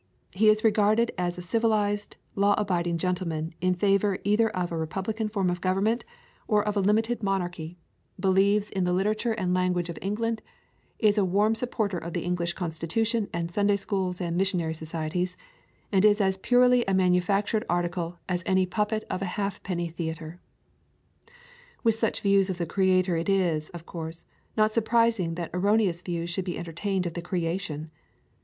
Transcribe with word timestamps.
He 0.31 0.49
is 0.49 0.63
regarded 0.63 1.11
as 1.15 1.37
a 1.37 1.43
civ 1.43 1.61
ilized, 1.61 2.15
law 2.33 2.55
abiding 2.57 2.97
gentleman 2.97 3.53
in 3.61 3.75
favor 3.75 4.17
either 4.23 4.49
of 4.49 4.71
a 4.71 4.75
republican 4.75 5.29
form 5.29 5.47
of 5.51 5.61
government 5.61 6.05
or 6.47 6.63
of 6.63 6.75
a 6.75 6.79
[136] 6.81 7.19
Cedar 7.19 7.19
Keys 7.19 7.19
limited 7.21 7.23
monarchy; 7.23 7.77
believes 8.19 8.71
in 8.71 8.83
the 8.85 8.93
literature 8.93 9.33
and 9.33 9.53
language 9.53 9.89
of 9.89 9.99
England; 10.01 10.41
is 10.97 11.19
a 11.19 11.23
warm 11.23 11.53
supporter 11.53 11.99
of 11.99 12.13
the 12.13 12.23
English 12.23 12.53
constitution 12.53 13.29
and 13.31 13.51
Sunday 13.51 13.75
schools 13.75 14.19
and 14.19 14.35
missionary 14.35 14.73
societies; 14.73 15.37
and 15.91 16.03
is 16.03 16.19
as 16.19 16.35
purely 16.37 16.83
a 16.85 16.95
manufactured 16.95 17.63
article 17.69 18.17
as 18.27 18.41
any 18.47 18.65
puppet 18.65 19.03
of 19.07 19.21
a 19.21 19.25
half 19.37 19.61
penny 19.61 19.87
theater. 19.89 20.39
With 21.83 21.93
such 21.93 22.21
views 22.21 22.49
of 22.49 22.57
the 22.57 22.65
Creator 22.65 23.17
it 23.17 23.29
is, 23.29 23.69
of 23.69 23.85
course, 23.85 24.25
not 24.57 24.73
surprising 24.73 25.35
that 25.35 25.51
erroneous 25.53 26.01
views 26.01 26.31
should 26.31 26.45
be 26.45 26.57
entertained 26.57 27.05
of 27.05 27.13
the 27.13 27.21
creation. 27.21 27.91